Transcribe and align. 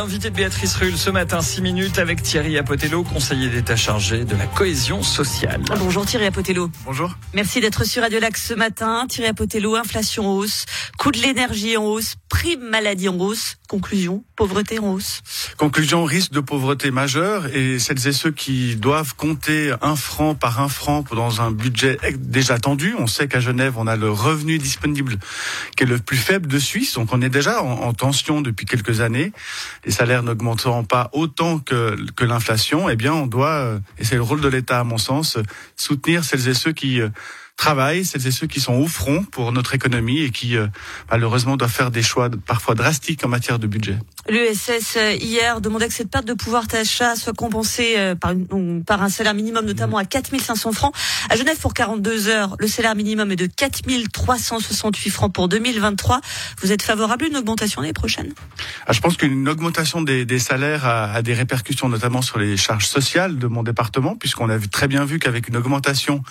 L'invité 0.00 0.30
de 0.30 0.34
Béatrice 0.34 0.76
Rulle 0.76 0.96
ce 0.96 1.10
matin, 1.10 1.42
6 1.42 1.60
minutes 1.60 1.98
avec 1.98 2.22
Thierry 2.22 2.56
Apotello, 2.56 3.02
conseiller 3.04 3.50
d'État 3.50 3.76
chargé 3.76 4.24
de 4.24 4.34
la 4.34 4.46
cohésion 4.46 5.02
sociale. 5.02 5.60
Bonjour 5.78 6.06
Thierry 6.06 6.24
Apotello. 6.24 6.70
Bonjour. 6.86 7.18
Merci 7.34 7.60
d'être 7.60 7.84
sur 7.84 8.00
Radio 8.00 8.18
Lac 8.18 8.38
ce 8.38 8.54
matin. 8.54 9.04
Thierry 9.10 9.28
Apotello, 9.28 9.76
inflation 9.76 10.26
en 10.26 10.36
hausse, 10.36 10.64
coût 10.96 11.10
de 11.10 11.18
l'énergie 11.18 11.76
en 11.76 11.84
hausse, 11.84 12.14
prime 12.30 12.62
maladie 12.62 13.10
en 13.10 13.18
hausse. 13.18 13.58
Conclusion, 13.68 14.24
pauvreté 14.36 14.78
en 14.78 14.94
hausse. 14.94 15.20
Conclusion, 15.58 16.04
risque 16.04 16.32
de 16.32 16.40
pauvreté 16.40 16.90
majeure 16.90 17.46
et 17.54 17.78
celles 17.78 18.08
et 18.08 18.12
ceux 18.12 18.32
qui 18.32 18.76
doivent 18.76 19.14
compter 19.14 19.72
un 19.82 19.96
franc 19.96 20.34
par 20.34 20.60
un 20.60 20.68
franc 20.68 21.04
dans 21.12 21.42
un 21.42 21.52
budget 21.52 21.98
déjà 22.18 22.58
tendu. 22.58 22.94
On 22.98 23.06
sait 23.06 23.28
qu'à 23.28 23.38
Genève, 23.38 23.74
on 23.76 23.86
a 23.86 23.96
le 23.96 24.10
revenu 24.10 24.58
disponible 24.58 25.18
qui 25.76 25.84
est 25.84 25.86
le 25.86 25.98
plus 25.98 26.16
faible 26.16 26.48
de 26.48 26.58
Suisse, 26.58 26.94
donc 26.94 27.10
on 27.12 27.20
est 27.20 27.28
déjà 27.28 27.62
en, 27.62 27.82
en 27.82 27.92
tension 27.92 28.40
depuis 28.40 28.66
quelques 28.66 29.02
années. 29.02 29.32
Les 29.84 29.89
salaires 29.90 30.22
n'augmenteront 30.22 30.84
pas 30.84 31.10
autant 31.12 31.58
que, 31.58 31.96
l'inflation. 32.20 32.88
Eh 32.88 32.96
bien, 32.96 33.14
on 33.14 33.26
doit, 33.26 33.48
euh, 33.48 33.78
et 33.98 34.04
c'est 34.04 34.16
le 34.16 34.22
rôle 34.22 34.40
de 34.40 34.48
l'État 34.48 34.80
à 34.80 34.84
mon 34.84 34.98
sens, 34.98 35.38
soutenir 35.76 36.24
celles 36.24 36.48
et 36.48 36.54
ceux 36.54 36.72
qui 36.72 37.00
euh, 37.00 37.08
travaillent, 37.56 38.04
celles 38.04 38.26
et 38.26 38.30
ceux 38.30 38.46
qui 38.46 38.60
sont 38.60 38.74
au 38.74 38.86
front 38.86 39.24
pour 39.24 39.52
notre 39.52 39.74
économie 39.74 40.20
et 40.20 40.30
qui 40.30 40.56
euh, 40.56 40.66
malheureusement 41.10 41.56
doivent 41.56 41.72
faire 41.72 41.90
des 41.90 42.02
choix 42.02 42.30
parfois 42.46 42.74
drastiques 42.74 43.24
en 43.24 43.28
matière 43.28 43.58
de 43.58 43.66
budget. 43.66 43.98
L'ESS 44.28 44.98
hier 45.20 45.60
demandait 45.60 45.88
que 45.88 45.94
cette 45.94 46.10
perte 46.10 46.26
de 46.26 46.34
pouvoir 46.34 46.66
d'achat 46.66 47.16
soit 47.16 47.32
compensée 47.32 47.94
euh, 47.96 48.14
par, 48.14 48.32
une, 48.32 48.84
par 48.84 49.02
un 49.02 49.08
salaire 49.08 49.34
minimum 49.34 49.64
notamment 49.64 49.96
à 49.96 50.04
4500 50.04 50.72
francs. 50.72 50.94
À 51.28 51.36
Genève 51.36 51.58
pour 51.58 51.74
42 51.74 52.28
heures, 52.28 52.56
le 52.58 52.66
salaire 52.68 52.94
minimum 52.94 53.32
est 53.32 53.36
de 53.36 53.46
4368 53.46 55.10
francs 55.10 55.32
pour 55.32 55.48
2023. 55.48 56.20
Vous 56.60 56.72
êtes 56.72 56.82
favorable 56.82 57.24
à 57.24 57.28
une 57.28 57.36
augmentation 57.36 57.80
l'année 57.80 57.92
prochaine? 57.92 58.32
Ah, 58.86 58.92
Je 58.92 59.00
pense 59.00 59.16
qu'une 59.16 59.48
augmentation 59.48 60.02
des, 60.02 60.24
des 60.24 60.38
salaires 60.38 60.86
a, 60.86 61.12
a, 61.12 61.22
des 61.22 61.34
répercussions 61.34 61.88
notamment 61.88 62.22
sur 62.22 62.38
les 62.38 62.56
charges 62.56 62.86
sociales 62.86 63.38
de 63.38 63.46
mon 63.46 63.62
département 63.62 64.16
puisqu'on 64.16 64.48
a 64.50 64.56
vu, 64.56 64.68
très 64.68 64.88
bien 64.88 65.04
vu 65.04 65.18
qu'avec 65.18 65.48
une 65.48 65.56
augmentation, 65.56 66.22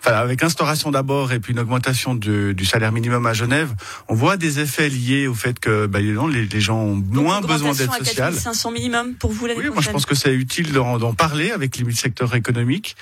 enfin 0.00 0.16
avec 0.16 0.42
instauration 0.42 0.90
d'abord 0.90 1.32
et 1.32 1.40
puis 1.40 1.52
une 1.52 1.60
augmentation 1.60 2.14
de, 2.14 2.52
du 2.52 2.64
salaire 2.64 2.92
minimum 2.92 3.26
à 3.26 3.34
Genève, 3.34 3.74
on 4.08 4.14
voit 4.14 4.36
des 4.36 4.60
effets 4.60 4.88
liés 4.88 5.26
au 5.26 5.34
fait 5.34 5.58
que 5.58 5.86
bah, 5.86 6.00
les, 6.00 6.14
les 6.46 6.60
gens 6.60 6.78
ont 6.78 6.96
moins 7.18 7.40
besoin 7.40 7.72
d'aide 7.72 7.92
sociale. 7.92 8.34
500 8.34 8.70
minimum 8.70 9.14
pour 9.14 9.30
vous 9.32 9.46
l'année 9.46 9.60
Oui, 9.60 9.66
prochaine. 9.66 9.74
moi 9.74 9.82
je 9.82 9.90
pense 9.90 10.06
que 10.06 10.14
c'est 10.14 10.32
utile 10.34 10.72
d'en 10.72 11.14
parler 11.14 11.50
avec 11.50 11.76
les 11.76 11.92
secteurs 11.92 12.34
économiques. 12.34 12.96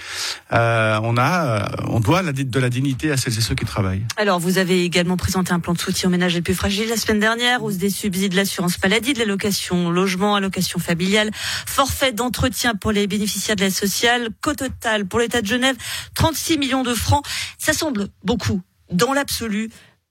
Euh, 0.52 0.98
on 1.02 1.16
a, 1.16 1.70
on 1.88 2.00
doit 2.00 2.22
de 2.22 2.60
la 2.60 2.68
dignité 2.68 3.10
à 3.10 3.16
celles 3.16 3.36
et 3.38 3.40
ceux 3.40 3.54
qui 3.54 3.64
travaillent. 3.64 4.04
Alors 4.16 4.38
vous 4.40 4.58
avez 4.58 4.84
également 4.84 5.16
présenté 5.16 5.52
un 5.52 5.60
plan 5.60 5.72
de 5.72 5.78
soutien 5.78 6.08
aux 6.08 6.12
ménages 6.12 6.34
les 6.34 6.42
plus 6.42 6.54
fragiles 6.54 6.88
la 6.88 6.96
semaine 6.96 7.20
dernière, 7.20 7.62
hausse 7.62 7.76
des 7.76 7.90
subsides 7.90 8.32
de 8.32 8.36
l'assurance 8.36 8.80
maladie, 8.82 9.12
de 9.12 9.18
l'allocation 9.18 9.90
logement, 9.90 10.34
allocation 10.36 10.78
familiale, 10.78 11.30
forfait 11.66 12.12
d'entretien 12.12 12.74
pour 12.74 12.92
les 12.92 13.06
bénéficiaires 13.06 13.56
de 13.56 13.62
l'aide 13.62 13.72
sociale, 13.72 14.28
qu'au 14.40 14.54
total 14.54 15.06
pour 15.06 15.18
l'État 15.20 15.42
de 15.42 15.46
Genève, 15.46 15.76
36 16.14 16.58
millions 16.58 16.82
de 16.82 16.94
francs. 16.94 17.24
Ça 17.58 17.72
semble 17.72 18.08
beaucoup 18.24 18.60
dans 18.90 19.12
l'absolu. 19.12 19.70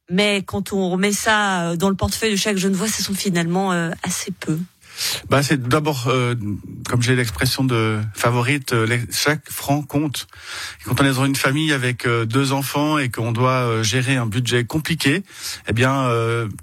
Mais 0.09 0.43
quand 0.45 0.71
on 0.73 0.89
remet 0.89 1.11
ça 1.11 1.75
dans 1.77 1.89
le 1.89 1.95
portefeuille 1.95 2.31
de 2.31 2.35
chaque 2.35 2.57
jeune 2.57 2.73
voix, 2.73 2.87
ça 2.87 3.03
sont 3.03 3.13
finalement 3.13 3.71
euh, 3.71 3.89
assez 4.03 4.31
peu. 4.31 4.59
Bah, 5.29 5.43
c'est 5.43 5.61
d'abord, 5.61 6.07
euh, 6.07 6.35
comme 6.87 7.01
j'ai 7.01 7.15
l'expression 7.15 7.63
de 7.63 7.99
favorite, 8.13 8.73
euh, 8.73 8.99
chaque 9.11 9.49
franc 9.49 9.81
compte. 9.81 10.27
Quand 10.85 11.01
on 11.01 11.05
est 11.05 11.13
dans 11.13 11.25
une 11.25 11.35
famille 11.35 11.71
avec 11.71 12.05
euh, 12.05 12.25
deux 12.25 12.51
enfants 12.51 12.97
et 12.97 13.09
qu'on 13.09 13.31
doit 13.31 13.51
euh, 13.51 13.83
gérer 13.83 14.15
un 14.15 14.25
budget 14.25 14.65
compliqué, 14.65 15.23
eh 15.67 15.73
bien, 15.73 16.09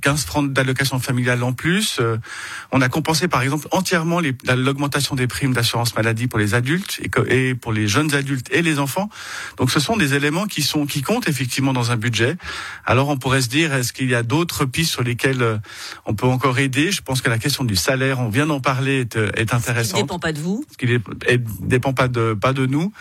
15 0.01 0.25
francs 0.25 0.53
d'allocation 0.53 0.99
familiale 0.99 1.43
en 1.43 1.53
plus. 1.53 2.01
on 2.71 2.81
a 2.81 2.89
compensé, 2.89 3.29
par 3.29 3.43
exemple, 3.43 3.67
entièrement 3.71 4.21
l'augmentation 4.21 5.15
des 5.15 5.27
primes 5.27 5.53
d'assurance 5.53 5.95
maladie 5.95 6.27
pour 6.27 6.39
les 6.39 6.55
adultes 6.55 7.01
et, 7.29 7.55
pour 7.55 7.73
les 7.73 7.89
jeunes 7.89 8.15
adultes 8.15 8.49
et 8.51 8.63
les 8.63 8.79
enfants. 8.79 9.09
Donc, 9.57 9.71
ce 9.71 9.81
sont 9.81 9.97
des 9.97 10.15
éléments 10.15 10.47
qui 10.47 10.63
sont 10.63 10.87
qui 10.87 11.03
comptent 11.03 11.29
effectivement 11.29 11.73
dans 11.73 11.91
un 11.91 11.97
budget. 11.97 12.37
Alors, 12.85 13.09
on 13.09 13.17
pourrait 13.17 13.43
se 13.43 13.49
dire, 13.49 13.73
est-ce 13.75 13.93
qu'il 13.93 14.11
y 14.11 14.15
a 14.15 14.23
d'autres 14.23 14.65
pistes 14.65 14.93
sur 14.93 15.03
lesquelles 15.03 15.61
on 16.07 16.15
peut 16.15 16.27
encore 16.27 16.59
aider? 16.59 16.93
Je 16.93 17.03
pense 17.03 17.21
que 17.21 17.31
la 17.31 17.39
question 17.39 17.65
du 17.65 17.77
salaire 17.77 18.21
on 18.23 18.29
vient 18.29 18.47
d'en 18.47 18.61
parler, 18.61 19.01
est, 19.01 19.17
est 19.17 19.55
intéressant. 19.55 19.91
Ce 19.91 19.95
qui 19.95 20.03
dépend 20.03 20.19
pas 20.19 20.33
de 20.33 20.39
vous. 20.39 20.65
Ce 20.71 20.77
qui 20.77 20.99
dépend 21.61 21.93
pas 21.93 22.09
de 22.09 22.35
pas 22.35 22.53
de 22.53 22.67
nous. 22.67 22.93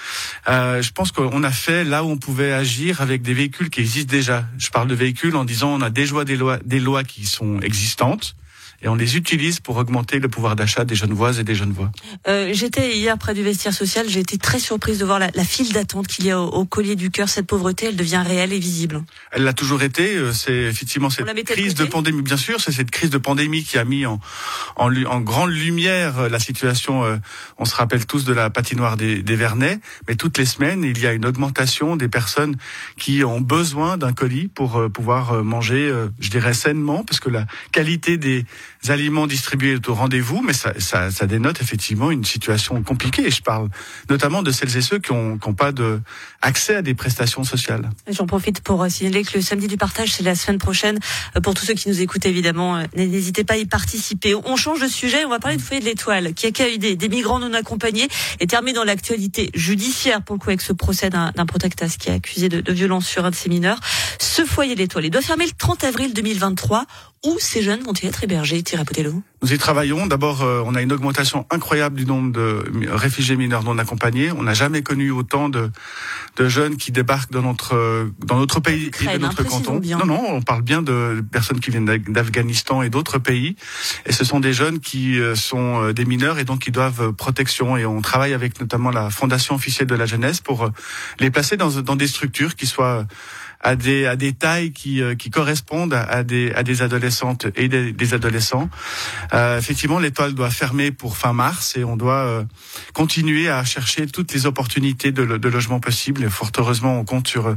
Euh, 0.47 0.81
je 0.81 0.91
pense 0.91 1.11
qu'on 1.11 1.43
a 1.43 1.51
fait 1.51 1.83
là 1.83 2.03
où 2.03 2.09
on 2.09 2.17
pouvait 2.17 2.51
agir 2.51 3.01
avec 3.01 3.21
des 3.21 3.33
véhicules 3.33 3.69
qui 3.69 3.81
existent 3.81 4.11
déjà. 4.11 4.45
Je 4.57 4.69
parle 4.69 4.87
de 4.87 4.95
véhicules 4.95 5.35
en 5.35 5.45
disant 5.45 5.69
on 5.73 5.81
a 5.81 5.89
déjà 5.89 6.23
des 6.23 6.35
lois, 6.35 6.57
des 6.65 6.79
lois 6.79 7.03
qui 7.03 7.25
sont 7.25 7.59
existantes 7.61 8.35
et 8.81 8.87
on 8.87 8.95
les 8.95 9.17
utilise 9.17 9.59
pour 9.59 9.77
augmenter 9.77 10.19
le 10.19 10.27
pouvoir 10.27 10.55
d'achat 10.55 10.85
des 10.85 10.95
jeunes 10.95 11.13
voix 11.13 11.37
et 11.39 11.43
des 11.43 11.55
jeunes 11.55 11.71
voix. 11.71 11.91
Euh, 12.27 12.49
J'étais 12.53 12.97
hier 12.97 13.17
près 13.17 13.33
du 13.33 13.43
vestiaire 13.43 13.73
social, 13.73 14.07
j'ai 14.09 14.19
été 14.19 14.37
très 14.37 14.59
surprise 14.59 14.97
de 14.99 15.05
voir 15.05 15.19
la, 15.19 15.29
la 15.33 15.43
file 15.43 15.71
d'attente 15.73 16.07
qu'il 16.07 16.25
y 16.25 16.31
a 16.31 16.39
au, 16.39 16.47
au, 16.47 16.65
collier 16.65 16.95
du 16.95 17.11
cœur. 17.11 17.29
Cette 17.29 17.47
pauvreté, 17.47 17.87
elle 17.87 17.95
devient 17.95 18.23
réelle 18.25 18.53
et 18.53 18.59
visible. 18.59 19.03
Elle 19.31 19.43
l'a 19.43 19.53
toujours 19.53 19.83
été. 19.83 20.15
Euh, 20.15 20.33
c'est 20.33 20.53
effectivement 20.53 21.09
cette 21.09 21.25
crise 21.45 21.75
de, 21.75 21.85
de 21.85 21.89
pandémie. 21.89 22.21
Bien 22.21 22.37
sûr, 22.37 22.59
c'est 22.59 22.71
cette 22.71 22.91
crise 22.91 23.09
de 23.09 23.17
pandémie 23.17 23.63
qui 23.63 23.77
a 23.77 23.85
mis 23.85 24.05
en, 24.05 24.19
en, 24.75 24.95
en 25.05 25.21
grande 25.21 25.51
lumière 25.51 26.19
euh, 26.19 26.29
la 26.29 26.39
situation. 26.39 27.03
Euh, 27.03 27.17
on 27.57 27.65
se 27.65 27.75
rappelle 27.75 28.05
tous 28.05 28.25
de 28.25 28.33
la 28.33 28.49
patinoire 28.49 28.97
des, 28.97 29.21
des 29.21 29.35
Vernets, 29.35 29.79
mais 30.07 30.15
toutes 30.15 30.37
les 30.37 30.45
semaines, 30.45 30.83
il 30.83 30.99
y 30.99 31.07
a 31.07 31.13
une 31.13 31.25
augmentation 31.25 31.95
des 31.95 32.07
personnes 32.07 32.55
qui 32.97 33.23
ont 33.23 33.41
besoin 33.41 33.97
d'un 33.97 34.13
colis 34.13 34.47
pour 34.47 34.81
pouvoir 34.91 35.43
manger, 35.43 35.93
je 36.19 36.29
dirais 36.29 36.53
sainement, 36.53 37.03
parce 37.03 37.19
que 37.19 37.29
la 37.29 37.45
qualité 37.71 38.17
des 38.17 38.45
aliments 38.89 39.27
distribués 39.27 39.77
au 39.87 39.93
rendez-vous, 39.93 40.41
mais 40.41 40.53
ça, 40.53 40.73
ça, 40.79 41.11
ça, 41.11 41.27
dénote 41.27 41.61
effectivement 41.61 42.09
une 42.09 42.23
situation 42.23 42.81
compliquée. 42.81 43.29
Je 43.29 43.41
parle 43.41 43.69
notamment 44.09 44.41
de 44.41 44.51
celles 44.51 44.75
et 44.75 44.81
ceux 44.81 44.97
qui 44.97 45.13
n'ont 45.13 45.37
pas 45.37 45.71
de 45.71 46.01
accès 46.41 46.75
à 46.75 46.81
des 46.81 46.95
prestations 46.95 47.43
sociales. 47.43 47.89
J'en 48.09 48.25
profite 48.25 48.61
pour 48.61 48.85
signaler 48.89 49.23
que 49.23 49.35
le 49.35 49.41
samedi 49.41 49.67
du 49.67 49.77
partage, 49.77 50.13
c'est 50.13 50.23
la 50.23 50.35
semaine 50.35 50.57
prochaine. 50.57 50.99
Pour 51.43 51.53
tous 51.53 51.65
ceux 51.65 51.75
qui 51.75 51.89
nous 51.89 52.01
écoutent, 52.01 52.25
évidemment, 52.25 52.81
n'hésitez 52.95 53.43
pas 53.43 53.53
à 53.53 53.57
y 53.57 53.65
participer. 53.65 54.33
On 54.33 54.55
change 54.55 54.81
de 54.81 54.87
sujet, 54.87 55.25
on 55.25 55.29
va 55.29 55.39
parler 55.39 55.57
de 55.57 55.61
Foyer 55.61 55.81
de 55.81 55.85
l'Étoile, 55.85 56.33
qui 56.33 56.47
accueille 56.47 56.79
des, 56.79 56.95
des 56.95 57.09
migrants 57.09 57.39
non 57.39 57.53
accompagnés 57.53 58.07
et 58.39 58.47
termine 58.47 58.73
dans 58.73 58.83
l'actualité 58.83 59.51
judiciaire, 59.53 60.23
pour 60.23 60.35
le 60.35 60.39
coup, 60.39 60.49
avec 60.49 60.61
ce 60.61 60.73
procès 60.73 61.09
d'un 61.09 61.31
protectas 61.45 61.95
qui 61.99 62.09
est 62.09 62.13
accusé 62.13 62.49
de, 62.49 62.61
de 62.61 62.73
violence 62.73 63.05
sur 63.05 63.25
un 63.25 63.29
de 63.29 63.35
ses 63.35 63.49
mineurs. 63.49 63.79
Ce 64.19 64.45
Foyer 64.45 64.75
de 64.75 64.79
l'Étoile, 64.79 65.05
il 65.05 65.11
doit 65.11 65.21
fermer 65.21 65.45
le 65.45 65.51
30 65.51 65.83
avril 65.83 66.13
2023. 66.13 66.85
Où 67.23 67.37
ces 67.39 67.61
jeunes 67.61 67.83
vont-ils 67.83 68.07
être 68.07 68.23
hébergés, 68.23 68.63
Thierry 68.63 68.83
Potello? 68.83 69.21
Nous 69.43 69.53
y 69.53 69.57
travaillons. 69.59 70.07
D'abord, 70.07 70.41
euh, 70.41 70.63
on 70.65 70.73
a 70.73 70.81
une 70.81 70.91
augmentation 70.91 71.45
incroyable 71.51 71.95
du 71.95 72.07
nombre 72.07 72.31
de 72.31 72.63
réfugiés 72.89 73.35
mineurs 73.35 73.63
non 73.63 73.77
accompagnés. 73.77 74.31
On 74.31 74.41
n'a 74.41 74.55
jamais 74.55 74.81
connu 74.81 75.11
autant 75.11 75.47
de, 75.47 75.69
de 76.37 76.49
jeunes 76.49 76.77
qui 76.77 76.91
débarquent 76.91 77.31
dans 77.31 77.43
notre 77.43 78.09
dans 78.25 78.37
notre 78.37 78.59
pays 78.59 78.87
Ukraine, 78.87 79.09
et 79.09 79.17
de 79.19 79.23
notre 79.23 79.43
canton. 79.43 79.77
Bien. 79.77 79.99
Non, 79.99 80.05
non, 80.07 80.23
on 80.29 80.41
parle 80.41 80.63
bien 80.63 80.81
de 80.81 81.23
personnes 81.31 81.59
qui 81.59 81.69
viennent 81.69 81.85
d'Afghanistan 81.85 82.81
et 82.81 82.89
d'autres 82.89 83.19
pays. 83.19 83.55
Et 84.07 84.13
ce 84.13 84.25
sont 84.25 84.39
des 84.39 84.53
jeunes 84.53 84.79
qui 84.79 85.19
sont 85.35 85.91
des 85.91 86.05
mineurs 86.05 86.39
et 86.39 86.43
donc 86.43 86.61
qui 86.61 86.71
doivent 86.71 87.13
protection. 87.13 87.77
Et 87.77 87.85
on 87.85 88.01
travaille 88.01 88.33
avec 88.33 88.59
notamment 88.59 88.89
la 88.89 89.11
Fondation 89.11 89.53
officielle 89.53 89.87
de 89.87 89.95
la 89.95 90.07
jeunesse 90.07 90.41
pour 90.41 90.71
les 91.19 91.29
placer 91.29 91.55
dans, 91.55 91.69
dans 91.81 91.95
des 91.95 92.07
structures 92.07 92.55
qui 92.55 92.65
soient 92.65 93.05
à 93.63 93.75
des 93.75 94.05
à 94.05 94.15
des 94.15 94.33
tailles 94.33 94.71
qui 94.71 95.01
qui 95.17 95.29
correspondent 95.29 95.93
à, 95.93 96.23
des 96.23 96.51
à 96.53 96.63
des 96.63 96.81
adolescentes 96.81 97.47
et 97.55 97.67
des, 97.67 98.13
adolescents. 98.13 98.69
Euh, 99.33 99.57
effectivement, 99.57 99.99
l'étoile 99.99 100.33
doit 100.33 100.49
fermer 100.49 100.91
pour 100.91 101.17
fin 101.17 101.33
mars 101.33 101.77
et 101.77 101.83
on 101.83 101.97
doit 101.97 102.23
euh, 102.25 102.43
continuer 102.93 103.49
à 103.49 103.63
chercher 103.63 104.07
toutes 104.07 104.33
les 104.33 104.45
opportunités 104.45 105.11
de, 105.11 105.25
de 105.25 105.49
logement 105.49 105.79
possibles. 105.79 106.23
Et 106.23 106.29
fort 106.29 106.51
heureusement, 106.57 106.99
on 106.99 107.05
compte 107.05 107.27
sur 107.27 107.55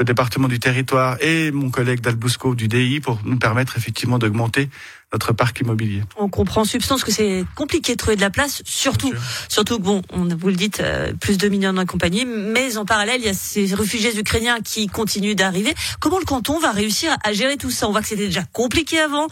le 0.00 0.04
département 0.04 0.48
du 0.48 0.58
territoire 0.58 1.18
et 1.20 1.50
mon 1.52 1.70
collègue 1.70 2.00
d'Albusco 2.00 2.54
du 2.54 2.68
DI 2.68 3.00
pour 3.00 3.20
nous 3.24 3.38
permettre 3.38 3.76
effectivement 3.76 4.18
d'augmenter 4.18 4.70
notre 5.12 5.32
parc 5.32 5.60
immobilier. 5.60 6.02
On 6.16 6.28
comprend 6.28 6.62
en 6.62 6.64
substance 6.64 7.04
que 7.04 7.12
c'est 7.12 7.44
compliqué 7.54 7.92
de 7.92 7.98
trouver 7.98 8.16
de 8.16 8.22
la 8.22 8.30
place, 8.30 8.62
surtout, 8.64 9.12
surtout 9.48 9.76
que 9.76 9.82
bon, 9.82 10.02
on, 10.10 10.24
vous 10.24 10.48
le 10.48 10.54
dites, 10.54 10.80
euh, 10.80 11.12
plus 11.12 11.36
de 11.36 11.48
millions 11.48 11.74
compagnie, 11.84 12.24
mais 12.24 12.78
en 12.78 12.86
parallèle, 12.86 13.20
il 13.20 13.26
y 13.26 13.28
a 13.28 13.34
ces 13.34 13.74
réfugiés 13.74 14.18
ukrainiens 14.18 14.60
qui 14.60 14.86
continuent 14.86 15.34
d'arriver. 15.34 15.74
Comment 16.00 16.18
le 16.18 16.24
canton 16.24 16.58
va 16.58 16.70
réussir 16.70 17.14
à 17.22 17.32
gérer 17.34 17.58
tout 17.58 17.70
ça? 17.70 17.86
On 17.86 17.92
voit 17.92 18.00
que 18.00 18.08
c'était 18.08 18.26
déjà 18.26 18.44
compliqué 18.44 19.00
avant. 19.00 19.26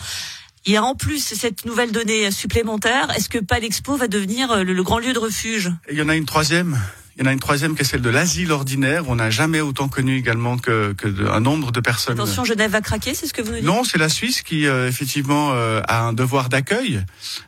Il 0.66 0.72
y 0.72 0.76
a 0.76 0.84
en 0.84 0.94
plus 0.94 1.24
cette 1.24 1.64
nouvelle 1.64 1.92
donnée 1.92 2.30
supplémentaire. 2.30 3.10
Est-ce 3.16 3.30
que 3.30 3.38
Palexpo 3.38 3.96
va 3.96 4.08
devenir 4.08 4.64
le, 4.64 4.74
le 4.74 4.82
grand 4.82 4.98
lieu 4.98 5.14
de 5.14 5.18
refuge? 5.18 5.72
Il 5.90 5.96
y 5.96 6.02
en 6.02 6.10
a 6.10 6.16
une 6.16 6.26
troisième. 6.26 6.78
Il 7.18 7.24
y 7.24 7.26
en 7.26 7.30
a 7.30 7.32
une 7.32 7.40
troisième 7.40 7.74
qui 7.74 7.82
est 7.82 7.84
celle 7.84 8.00
de 8.00 8.10
l'asile 8.10 8.52
ordinaire. 8.52 9.08
On 9.08 9.16
n'a 9.16 9.28
jamais 9.28 9.60
autant 9.60 9.88
connu 9.88 10.16
également 10.16 10.56
que, 10.56 10.92
que 10.92 11.08
de, 11.08 11.26
un 11.26 11.40
nombre 11.40 11.72
de 11.72 11.80
personnes. 11.80 12.14
Attention, 12.14 12.44
Genève 12.44 12.70
va 12.70 12.80
craquer, 12.80 13.12
c'est 13.12 13.26
ce 13.26 13.34
que 13.34 13.42
vous 13.42 13.50
nous 13.50 13.56
dites 13.56 13.64
Non, 13.64 13.82
c'est 13.82 13.98
la 13.98 14.08
Suisse 14.08 14.42
qui 14.42 14.68
euh, 14.68 14.86
effectivement 14.86 15.50
euh, 15.52 15.80
a 15.88 16.02
un 16.02 16.12
devoir 16.12 16.48
d'accueil 16.48 17.04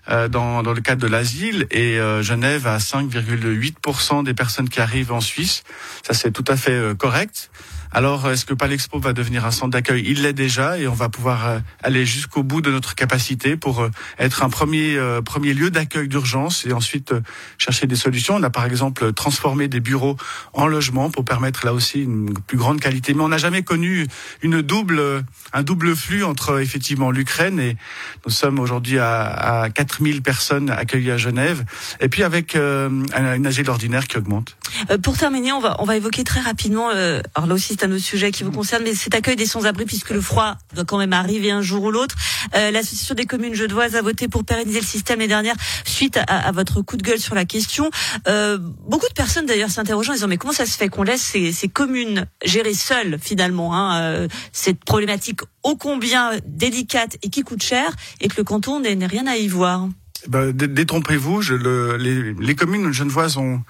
euh, 0.08 0.26
dans, 0.26 0.64
dans 0.64 0.72
le 0.72 0.81
cadre 0.81 1.00
de 1.00 1.06
l'asile 1.06 1.69
et 1.70 2.00
euh, 2.00 2.20
Genève 2.20 2.67
a 2.67 2.78
5,8% 2.78 4.25
des 4.25 4.34
personnes 4.34 4.69
qui 4.69 4.81
arrivent 4.81 5.12
en 5.12 5.20
Suisse. 5.20 5.62
Ça 6.05 6.14
c'est 6.14 6.32
tout 6.32 6.44
à 6.49 6.56
fait 6.56 6.73
euh, 6.73 6.94
correct. 6.96 7.52
Alors, 7.92 8.31
est-ce 8.31 8.44
que 8.44 8.54
Palexpo 8.54 9.00
va 9.00 9.12
devenir 9.12 9.44
un 9.44 9.50
centre 9.50 9.70
d'accueil? 9.70 10.04
Il 10.06 10.22
l'est 10.22 10.32
déjà 10.32 10.78
et 10.78 10.87
on 10.87 10.94
va 10.94 11.08
pouvoir 11.08 11.48
euh, 11.48 11.58
aller 11.82 12.06
jusqu'au 12.06 12.44
bout 12.44 12.60
de 12.60 12.70
notre 12.70 12.94
capacité 12.94 13.56
pour 13.56 13.81
euh, 13.81 13.90
être 14.19 14.44
un 14.44 14.48
premier 14.48 14.96
euh, 14.96 15.22
premier 15.22 15.54
lieu 15.54 15.70
d'accueil 15.70 16.06
d'urgence 16.06 16.64
et 16.66 16.72
ensuite 16.72 17.12
chercher 17.58 17.88
des 17.88 17.96
solutions. 17.96 18.37
On 18.37 18.42
a 18.44 18.50
par 18.50 18.64
exemple 18.64 19.12
transformé 19.12 19.66
des 19.66 19.81
bureaux 19.81 20.16
en 20.52 20.69
logements 20.69 21.10
pour 21.10 21.25
permettre 21.25 21.66
là 21.66 21.75
aussi 21.75 22.02
une 22.02 22.32
plus 22.32 22.58
grande 22.58 22.81
qualité. 22.81 23.12
Mais 23.12 23.22
on 23.22 23.28
n'a 23.28 23.38
jamais 23.38 23.62
connu 23.62 24.06
une 24.42 24.62
double 24.62 25.25
un 25.52 25.62
double 25.64 25.96
flux 25.96 26.22
entre 26.22 26.60
effectivement 26.60 27.10
l'Ukraine 27.10 27.58
et 27.58 27.76
nous 28.25 28.32
sommes 28.32 28.60
aujourd'hui 28.60 29.00
à, 29.00 29.62
à 29.62 29.70
4000 29.70 30.22
personnes 30.22 30.70
accueillies 30.70 31.10
à 31.10 31.16
Genève 31.16 31.64
et 32.00 32.08
puis 32.08 32.22
avec 32.22 32.54
une 32.54 33.46
âge 33.46 33.60
ordinaire 33.69 34.06
qui 34.06 34.16
augmente. 34.16 34.56
pour 35.02 35.19
terminer, 35.19 35.52
on 35.52 35.60
va 35.60 35.76
on 35.81 35.84
va 35.84 35.96
évoquer 35.96 36.22
très 36.22 36.40
rapidement. 36.40 36.88
alors 36.90 37.46
là 37.46 37.54
aussi 37.54 37.76
c'est 37.81 37.87
un 37.87 37.93
autre 37.93 38.05
sujet 38.05 38.31
qui 38.31 38.44
vous 38.44 38.53
concerne, 38.53 38.82
mais 38.85 38.94
cet 38.94 39.15
accueil 39.15 39.37
des 39.37 39.47
sans-abri, 39.47 39.87
puisque 39.87 40.11
le 40.11 40.21
froid 40.21 40.56
doit 40.75 40.85
quand 40.85 40.99
même 40.99 41.15
arriver 41.15 41.50
un 41.50 41.62
jour 41.62 41.85
ou 41.85 41.91
l'autre. 41.91 42.15
Euh, 42.55 42.71
L'association 42.71 43.15
des 43.15 43.25
communes 43.25 43.55
genevoises 43.55 43.97
a 43.97 44.03
voté 44.03 44.29
pour 44.29 44.44
pérenniser 44.44 44.81
le 44.81 44.87
système 44.87 45.21
les 45.21 45.29
dernières 45.29 45.56
suite 45.87 46.19
à, 46.19 46.23
à, 46.23 46.53
votre 46.53 46.82
coup 46.82 46.99
de 46.99 47.03
gueule 47.03 47.19
sur 47.19 47.35
la 47.35 47.47
question. 47.47 47.91
Euh, 48.29 48.59
beaucoup 48.61 49.09
de 49.09 49.15
personnes 49.15 49.47
d'ailleurs 49.47 49.71
s'interrogent 49.71 50.11
en 50.11 50.12
disant 50.12 50.29
mais 50.29 50.37
comment 50.37 50.53
ça 50.53 50.67
se 50.67 50.77
fait 50.77 50.88
qu'on 50.88 51.05
laisse 51.05 51.23
ces, 51.23 51.53
ces, 51.53 51.69
communes 51.69 52.27
gérer 52.44 52.75
seules 52.75 53.19
finalement 53.19 53.75
hein, 53.75 54.00
euh, 54.03 54.29
cette 54.53 54.85
problématique 54.85 55.41
ô 55.62 55.76
combien 55.76 56.33
délicate 56.44 57.17
et 57.23 57.31
qui 57.31 57.43
coûte 57.43 57.62
cher 57.62 57.91
et 58.21 58.29
que 58.29 58.35
le 58.37 58.44
canton 58.44 58.81
n'ait 58.81 59.06
rien 59.06 59.26
à 59.26 59.37
y 59.37 59.49
voir? 59.49 59.88
Ben, 60.29 60.53
détrompez-vous, 60.53 61.41
le, 61.50 61.97
les, 61.97 62.35
les 62.35 62.55
communes 62.55 62.93
genevoises 62.93 63.38
ont 63.38 63.62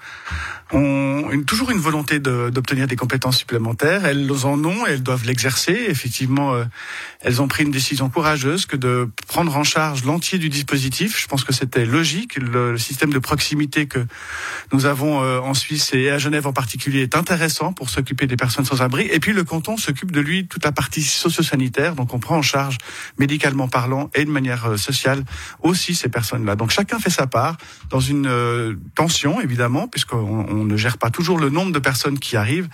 ont 0.73 1.29
une, 1.31 1.45
toujours 1.45 1.71
une 1.71 1.79
volonté 1.79 2.19
d'obtenir 2.19 2.87
des 2.87 2.95
compétences 2.95 3.37
supplémentaires. 3.37 4.05
Elles 4.05 4.29
en 4.45 4.63
ont, 4.63 4.85
elles 4.85 5.03
doivent 5.03 5.25
l'exercer. 5.25 5.85
Effectivement, 5.87 6.53
euh, 6.53 6.65
elles 7.21 7.41
ont 7.41 7.47
pris 7.47 7.63
une 7.63 7.71
décision 7.71 8.09
courageuse 8.09 8.65
que 8.65 8.75
de 8.75 9.09
prendre 9.27 9.55
en 9.55 9.63
charge 9.63 10.03
l'entier 10.03 10.37
du 10.39 10.49
dispositif. 10.49 11.19
Je 11.19 11.27
pense 11.27 11.43
que 11.43 11.53
c'était 11.53 11.85
logique. 11.85 12.37
Le, 12.37 12.77
système 12.77 13.11
de 13.11 13.19
proximité 13.19 13.85
que 13.85 14.05
nous 14.71 14.85
avons 14.85 15.21
euh, 15.21 15.39
en 15.39 15.53
Suisse 15.53 15.93
et 15.93 16.09
à 16.09 16.17
Genève 16.17 16.47
en 16.47 16.53
particulier 16.53 17.01
est 17.01 17.15
intéressant 17.15 17.73
pour 17.73 17.89
s'occuper 17.89 18.27
des 18.27 18.37
personnes 18.37 18.65
sans 18.65 18.81
abri. 18.81 19.07
Et 19.11 19.19
puis 19.19 19.33
le 19.33 19.43
canton 19.43 19.77
s'occupe 19.77 20.11
de 20.11 20.19
lui 20.19 20.47
toute 20.47 20.63
la 20.63 20.71
partie 20.71 21.03
socio-sanitaire. 21.03 21.95
Donc 21.95 22.13
on 22.13 22.19
prend 22.19 22.37
en 22.37 22.41
charge 22.41 22.77
médicalement 23.19 23.67
parlant 23.67 24.09
et 24.15 24.25
de 24.25 24.31
manière 24.31 24.71
euh, 24.71 24.77
sociale 24.77 25.23
aussi 25.61 25.95
ces 25.95 26.09
personnes-là. 26.09 26.55
Donc 26.55 26.71
chacun 26.71 26.99
fait 26.99 27.09
sa 27.09 27.27
part 27.27 27.57
dans 27.89 27.99
une 27.99 28.77
tension 28.95 29.41
évidemment 29.41 29.87
puisqu'on 29.87 30.60
on 30.61 30.65
ne 30.65 30.77
gère 30.77 30.97
pas 30.97 31.09
toujours 31.09 31.39
le 31.39 31.49
nombre 31.49 31.71
de 31.71 31.79
personnes 31.79 32.19
qui 32.19 32.37
arrivent. 32.37 32.69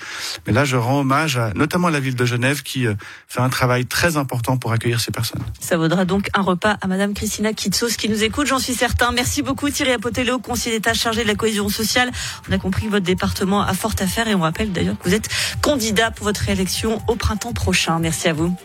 Mais 0.46 0.54
là, 0.54 0.66
je 0.66 0.76
rends 0.76 1.00
hommage 1.00 1.38
à, 1.38 1.54
notamment 1.54 1.88
à 1.88 1.92
la 1.92 2.00
ville 2.00 2.16
de 2.16 2.26
Genève 2.26 2.64
qui 2.64 2.86
euh, 2.86 2.94
fait 3.28 3.42
un 3.42 3.50
travail 3.50 3.86
très 3.86 4.18
important 4.18 4.58
pour 4.58 4.72
accueillir 4.72 5.00
ces 5.00 5.12
personnes. 5.12 5.42
Ça 5.60 5.78
vaudra 5.78 6.06
donc 6.06 6.30
un 6.34 6.42
repas 6.42 6.78
à 6.82 6.88
Madame 6.88 7.14
Christina 7.14 7.54
Kitsos 7.54 7.96
qui 7.98 8.10
nous 8.10 8.24
écoute, 8.24 8.48
j'en 8.48 8.60
suis 8.60 8.74
certain. 8.74 9.12
Merci 9.12 9.42
beaucoup 9.42 9.70
Thierry 9.70 9.92
Apotello, 9.92 10.40
conseiller 10.40 10.78
d'État 10.78 10.94
chargé 10.94 11.24
de 11.24 11.28
la 11.28 11.36
cohésion 11.36 11.70
sociale. 11.70 12.12
On 12.50 12.54
a 12.54 12.58
compris 12.58 12.86
que 12.86 12.92
votre 12.92 13.06
département 13.06 13.62
a 13.62 13.74
fort 13.74 13.94
à 14.00 14.08
faire 14.08 14.28
et 14.28 14.36
on 14.36 14.42
rappelle 14.42 14.72
d'ailleurs 14.72 14.98
que 15.00 15.08
vous 15.08 15.16
êtes 15.16 15.30
candidat 15.62 16.12
pour 16.12 16.26
votre 16.26 16.42
réélection 16.42 17.02
au 17.08 17.16
printemps 17.16 17.54
prochain. 17.54 18.00
Merci 18.00 18.28
à 18.28 18.34
vous. 18.34 18.56